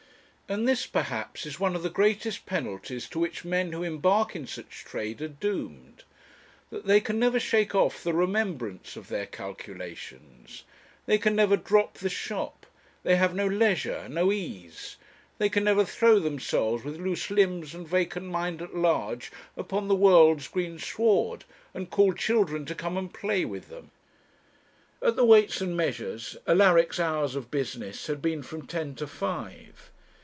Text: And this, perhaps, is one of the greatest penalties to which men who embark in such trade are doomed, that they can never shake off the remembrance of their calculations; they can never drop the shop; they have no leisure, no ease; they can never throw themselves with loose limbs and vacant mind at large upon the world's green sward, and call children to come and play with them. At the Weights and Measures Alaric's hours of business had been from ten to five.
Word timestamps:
And 0.49 0.67
this, 0.67 0.85
perhaps, 0.85 1.45
is 1.45 1.61
one 1.61 1.77
of 1.77 1.81
the 1.81 1.89
greatest 1.89 2.45
penalties 2.45 3.07
to 3.07 3.19
which 3.19 3.45
men 3.45 3.71
who 3.71 3.83
embark 3.83 4.35
in 4.35 4.45
such 4.45 4.83
trade 4.83 5.21
are 5.21 5.29
doomed, 5.29 6.03
that 6.71 6.85
they 6.85 6.99
can 6.99 7.17
never 7.17 7.39
shake 7.39 7.73
off 7.73 8.03
the 8.03 8.11
remembrance 8.11 8.97
of 8.97 9.07
their 9.07 9.25
calculations; 9.25 10.65
they 11.05 11.17
can 11.17 11.37
never 11.37 11.55
drop 11.55 11.99
the 11.99 12.09
shop; 12.09 12.65
they 13.03 13.15
have 13.15 13.33
no 13.33 13.47
leisure, 13.47 14.09
no 14.09 14.29
ease; 14.29 14.97
they 15.37 15.47
can 15.47 15.63
never 15.63 15.85
throw 15.85 16.19
themselves 16.19 16.83
with 16.83 16.97
loose 16.99 17.29
limbs 17.31 17.73
and 17.73 17.87
vacant 17.87 18.25
mind 18.25 18.61
at 18.61 18.75
large 18.75 19.31
upon 19.55 19.87
the 19.87 19.95
world's 19.95 20.49
green 20.49 20.77
sward, 20.77 21.45
and 21.73 21.91
call 21.91 22.11
children 22.11 22.65
to 22.65 22.75
come 22.75 22.97
and 22.97 23.13
play 23.13 23.45
with 23.45 23.69
them. 23.69 23.89
At 25.01 25.15
the 25.15 25.23
Weights 25.23 25.61
and 25.61 25.77
Measures 25.77 26.35
Alaric's 26.45 26.99
hours 26.99 27.35
of 27.35 27.49
business 27.51 28.07
had 28.07 28.21
been 28.21 28.43
from 28.43 28.67
ten 28.67 28.95
to 28.95 29.07
five. 29.07 29.87